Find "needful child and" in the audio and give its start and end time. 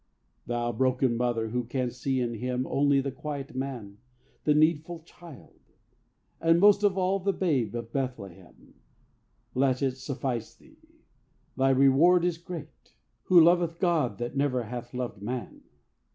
4.55-6.59